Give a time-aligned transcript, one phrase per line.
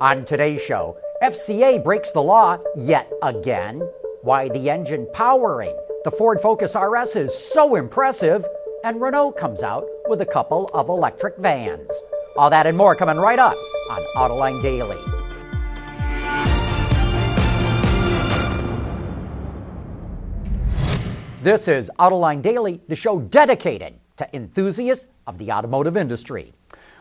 [0.00, 3.80] On today's show, FCA breaks the law yet again.
[4.22, 8.44] Why the engine powering the Ford Focus RS is so impressive,
[8.82, 11.88] and Renault comes out with a couple of electric vans.
[12.36, 13.54] All that and more coming right up
[13.88, 14.98] on Autoline Daily.
[21.40, 26.52] This is Autoline Daily, the show dedicated to enthusiasts of the automotive industry.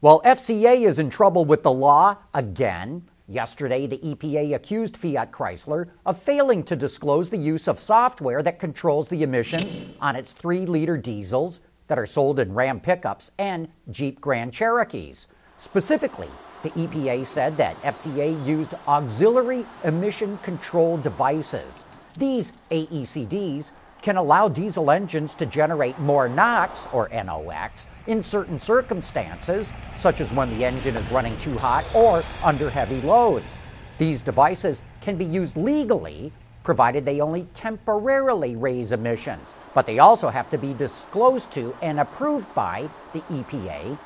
[0.00, 3.02] Well, FCA is in trouble with the law again.
[3.26, 8.60] Yesterday, the EPA accused Fiat Chrysler of failing to disclose the use of software that
[8.60, 13.66] controls the emissions on its 3 liter diesels that are sold in Ram pickups and
[13.90, 15.26] Jeep Grand Cherokees.
[15.56, 16.28] Specifically,
[16.62, 21.82] the EPA said that FCA used auxiliary emission control devices.
[22.16, 29.72] These AECDs can allow diesel engines to generate more NOx or NOx in certain circumstances,
[29.96, 33.58] such as when the engine is running too hot or under heavy loads.
[33.98, 36.32] These devices can be used legally
[36.68, 41.98] provided they only temporarily raise emissions, but they also have to be disclosed to and
[41.98, 43.96] approved by the EPA,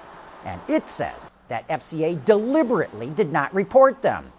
[0.44, 4.32] and it says that FCA deliberately did not report them.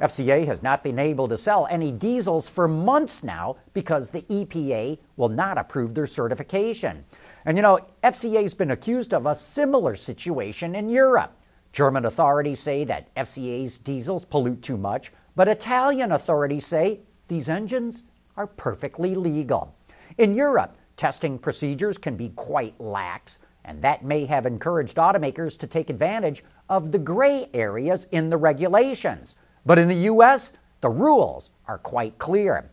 [0.00, 4.98] FCA has not been able to sell any diesels for months now because the EPA
[5.16, 7.04] will not approve their certification.
[7.44, 11.32] And you know, FCA has been accused of a similar situation in Europe.
[11.72, 18.02] German authorities say that FCA's diesels pollute too much, but Italian authorities say these engines
[18.36, 19.74] are perfectly legal.
[20.18, 25.66] In Europe, testing procedures can be quite lax, and that may have encouraged automakers to
[25.66, 29.36] take advantage of the gray areas in the regulations.
[29.66, 32.70] But in the U.S., the rules are quite clear.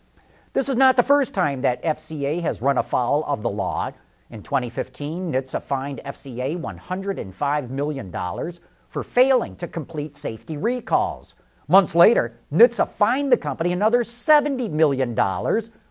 [0.53, 3.91] This is not the first time that FCA has run afoul of the law.
[4.29, 8.11] In 2015, NHTSA fined FCA $105 million
[8.89, 11.35] for failing to complete safety recalls.
[11.67, 15.15] Months later, NHTSA fined the company another $70 million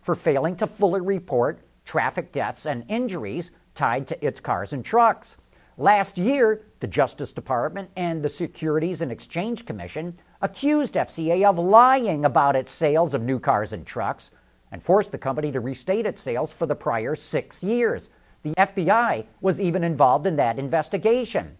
[0.01, 5.37] for failing to fully report traffic deaths and injuries tied to its cars and trucks.
[5.77, 12.25] Last year, the Justice Department and the Securities and Exchange Commission accused FCA of lying
[12.25, 14.31] about its sales of new cars and trucks
[14.71, 18.09] and forced the company to restate its sales for the prior six years.
[18.43, 21.57] The FBI was even involved in that investigation.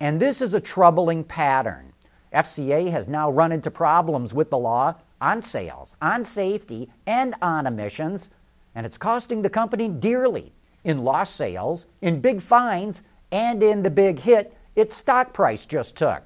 [0.00, 1.92] And this is a troubling pattern.
[2.32, 7.66] FCA has now run into problems with the law on sales, on safety, and on
[7.66, 8.30] emissions,
[8.74, 10.52] and it's costing the company dearly
[10.84, 13.02] in lost sales, in big fines,
[13.32, 16.22] and in the big hit its stock price just took.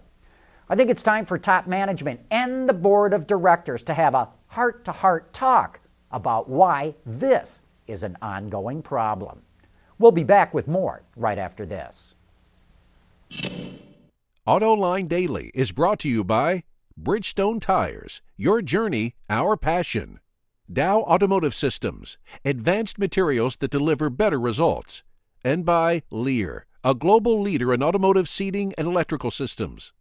[0.73, 4.31] I think it's time for top management and the board of directors to have a
[4.47, 9.43] heart to heart talk about why this is an ongoing problem.
[9.99, 12.15] We'll be back with more right after this.
[14.47, 16.63] AutoLine Daily is brought to you by
[16.99, 20.21] Bridgestone Tires, your journey, our passion.
[20.73, 22.17] Dow Automotive Systems,
[22.47, 25.03] advanced materials that deliver better results.
[25.45, 29.93] And by Lear, a global leader in automotive seating and electrical systems.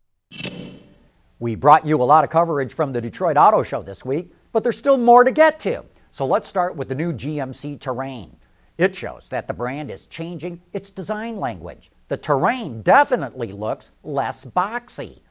[1.40, 4.64] We brought you a lot of coverage from the Detroit Auto Show this week, but
[4.64, 5.84] there's still more to get to.
[6.12, 8.36] So let's start with the new GMC Terrain.
[8.78, 11.92] It shows that the brand is changing its design language.
[12.10, 15.22] The Terrain definitely looks less boxy.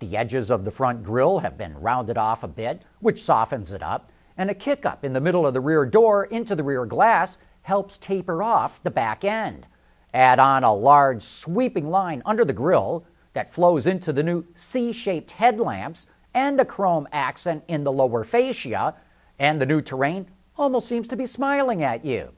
[0.00, 3.82] The edges of the front grille have been rounded off a bit, which softens it
[3.82, 6.86] up, and a kick up in the middle of the rear door into the rear
[6.86, 9.66] glass helps taper off the back end.
[10.14, 14.92] Add on a large sweeping line under the grille, that flows into the new C
[14.92, 18.94] shaped headlamps and a chrome accent in the lower fascia,
[19.38, 20.26] and the new terrain
[20.56, 22.30] almost seems to be smiling at you.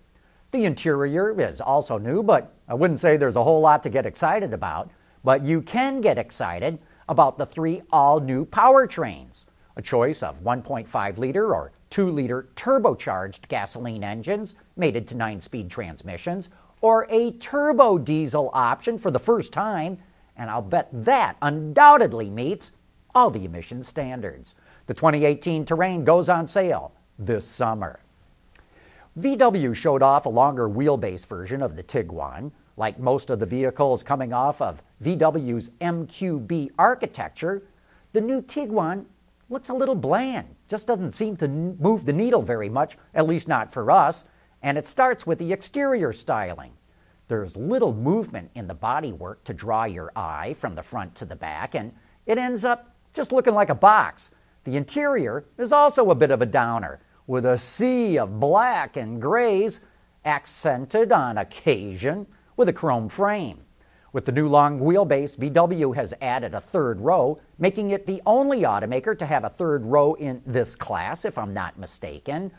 [0.53, 4.07] The interior is also new, but I wouldn't say there's a whole lot to get
[4.07, 4.91] excited about.
[5.25, 9.45] But you can get excited about the three all new powertrains
[9.77, 15.71] a choice of 1.5 liter or 2 liter turbocharged gasoline engines mated to 9 speed
[15.71, 16.49] transmissions,
[16.81, 19.99] or a turbo diesel option for the first time
[20.37, 22.73] and I'll bet that undoubtedly meets
[23.15, 24.55] all the emission standards.
[24.87, 28.01] The 2018 Terrain goes on sale this summer.
[29.19, 32.51] VW showed off a longer wheelbase version of the Tiguan.
[32.79, 37.63] Like most of the vehicles coming off of VW's MQB architecture,
[38.15, 39.05] the new Tiguan
[39.51, 43.49] looks a little bland, just doesn't seem to move the needle very much, at least
[43.49, 44.25] not for us,
[44.63, 46.73] and it starts with the exterior styling.
[47.33, 51.35] There's little movement in the bodywork to draw your eye from the front to the
[51.35, 51.91] back, and
[52.27, 54.29] it ends up just looking like a box.
[54.65, 59.19] The interior is also a bit of a downer, with a sea of black and
[59.19, 59.81] grays,
[60.27, 62.27] accented on occasion
[62.59, 63.65] with a chrome frame.
[64.13, 68.61] With the new long wheelbase, VW has added a third row, making it the only
[68.61, 72.53] automaker to have a third row in this class, if I'm not mistaken.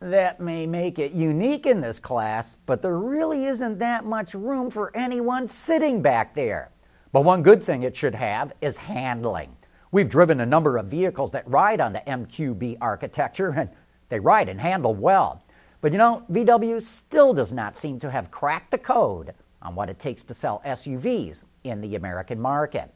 [0.00, 4.70] That may make it unique in this class, but there really isn't that much room
[4.70, 6.70] for anyone sitting back there.
[7.10, 9.56] But one good thing it should have is handling.
[9.90, 13.70] We've driven a number of vehicles that ride on the MQB architecture, and
[14.08, 15.42] they ride and handle well.
[15.80, 19.90] But you know, VW still does not seem to have cracked the code on what
[19.90, 22.94] it takes to sell SUVs in the American market.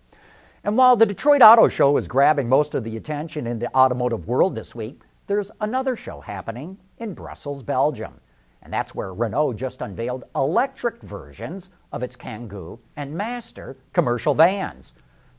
[0.62, 4.28] And while the Detroit Auto Show is grabbing most of the attention in the automotive
[4.28, 8.14] world this week, there's another show happening in Brussels, Belgium.
[8.62, 14.92] And that's where Renault just unveiled electric versions of its Kangoo and Master commercial vans.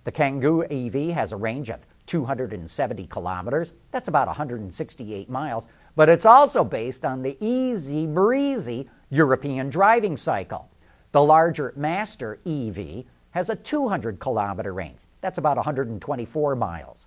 [0.04, 6.26] The Kangoo EV has a range of 270 kilometers, that's about 168 miles, but it's
[6.26, 10.70] also based on the easy breezy European driving cycle.
[11.14, 14.98] The larger Master EV has a 200 kilometer range.
[15.22, 17.06] That's about 124 miles.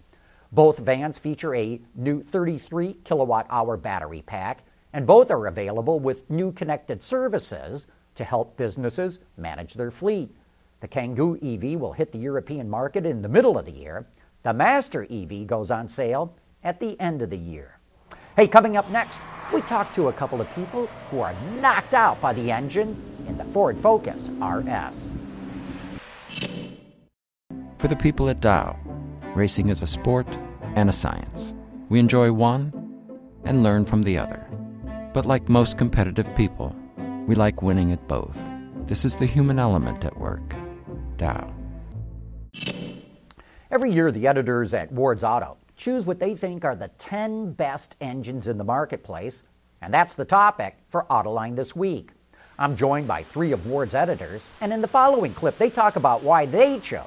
[0.56, 4.61] Both vans feature a new 33 kilowatt hour battery pack,
[4.94, 10.35] and both are available with new connected services to help businesses manage their fleet.
[10.81, 14.06] The Kangoo EV will hit the European market in the middle of the year.
[14.44, 17.79] The Master EV goes on sale at the end of the year.
[18.35, 19.19] Hey, coming up next,
[19.53, 22.97] we talk to a couple of people who are knocked out by the engine
[23.29, 25.12] in the Ford Focus RS.
[27.76, 28.75] For the people at Dow,
[29.35, 30.26] racing is a sport
[30.76, 31.55] and a science.
[31.88, 32.73] We enjoy one
[33.44, 34.46] and learn from the other.
[35.12, 36.76] But like most competitive people,
[37.26, 38.38] we like winning at both.
[38.87, 40.55] This is the human element at work.
[41.17, 41.52] Dow.
[43.70, 47.96] Every year, the editors at Ward's Auto choose what they think are the 10 best
[48.00, 49.43] engines in the marketplace,
[49.82, 52.11] and that's the topic for Autoline this week.
[52.58, 56.22] I'm joined by three of Ward's editors, and in the following clip, they talk about
[56.22, 57.05] why they chose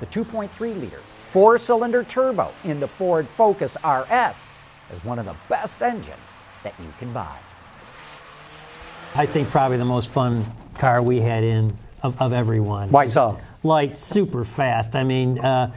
[0.00, 1.00] the 2.3 liter
[1.30, 4.36] four cylinder turbo in the Ford Focus RS
[4.92, 6.16] is one of the best engines
[6.64, 7.36] that you can buy.
[9.14, 10.44] I think probably the most fun
[10.78, 12.90] car we had in of, of everyone.
[12.90, 13.38] Why so?
[13.62, 14.96] Light, super fast.
[14.96, 15.72] I mean, uh,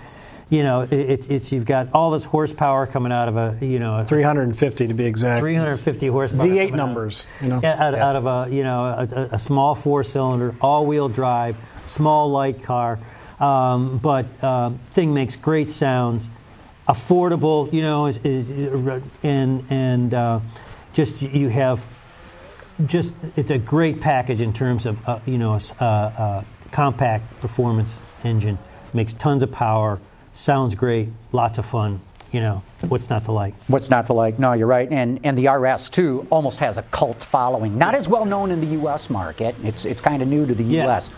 [0.49, 3.77] you know, it, it's it's you've got all this horsepower coming out of a you
[3.79, 5.39] know a 350 to be exact.
[5.39, 6.47] 350 horsepower.
[6.47, 7.59] V8 coming out- numbers, you know.
[7.61, 8.07] Yeah, out, Yeah.
[8.07, 12.99] out of a you know a, a small four-cylinder, all-wheel drive, small light car,
[13.43, 16.29] um, but um, thing makes great sounds,
[16.87, 17.71] affordable.
[17.73, 18.51] You know, is, is
[19.23, 20.39] and and uh,
[20.93, 21.85] just you have
[22.85, 27.39] just it's a great package in terms of uh, you know a, uh, uh, compact
[27.39, 28.57] performance engine
[28.93, 29.99] makes tons of power
[30.33, 32.01] sounds great lots of fun
[32.31, 34.39] you know what's not to like What's not to like?
[34.39, 34.91] No, you're right.
[34.91, 37.77] And and the RS too almost has a cult following.
[37.77, 39.09] Not as well known in the U.S.
[39.09, 39.55] market.
[39.63, 41.09] It's it's kind of new to the Yeah.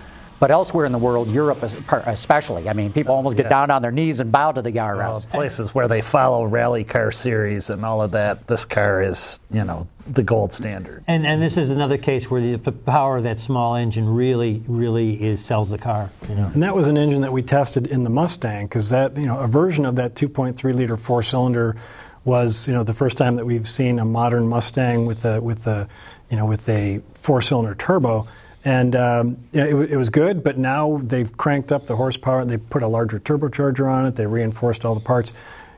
[0.46, 0.52] U.S.
[0.52, 3.92] But elsewhere in the world, Europe especially, I mean, people almost get down on their
[3.92, 4.98] knees and bow to the RS.
[4.98, 9.40] Well, places where they follow rally car series and all of that, this car is,
[9.52, 11.04] you know, the gold standard.
[11.08, 15.22] and and this is another case where the power of that small engine really really
[15.24, 18.04] is sells the car you know And that was an engine that we tested in
[18.04, 21.76] the Mustang because that, you know, a version of that 2.3 liter four cylinder
[22.24, 25.66] was, you know, the first time that we've seen a modern Mustang with a with
[25.66, 25.88] a,
[26.30, 28.28] you know, with a four cylinder turbo.
[28.66, 32.44] And um, it, it was good, but now they've cranked up the horsepower.
[32.46, 34.16] They put a larger turbocharger on it.
[34.16, 35.34] They reinforced all the parts.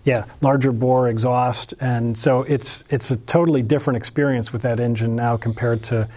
[0.05, 5.17] Yeah, larger bore exhaust, and so it's it's a totally different experience with that engine
[5.17, 6.07] now compared to,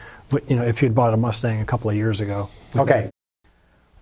[0.47, 2.49] you know, if you'd bought a Mustang a couple of years ago.
[2.77, 3.11] Okay.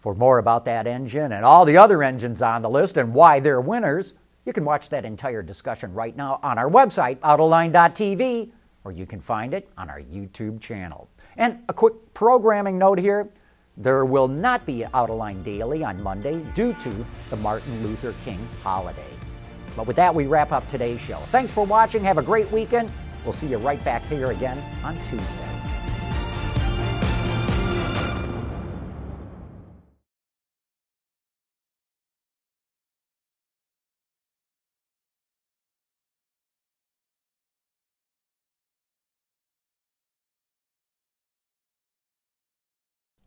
[0.02, 3.40] For more about that engine and all the other engines on the list and why
[3.40, 4.12] they're winners,
[4.44, 8.50] you can watch that entire discussion right now on our website, Autoline.tv,
[8.84, 11.08] or you can find it on our YouTube channel.
[11.36, 13.28] And a quick programming note here
[13.76, 19.06] there will not be Autoline Daily on Monday due to the Martin Luther King holiday.
[19.76, 21.20] But with that, we wrap up today's show.
[21.30, 22.02] Thanks for watching.
[22.02, 22.90] Have a great weekend.
[23.24, 25.57] We'll see you right back here again on Tuesday.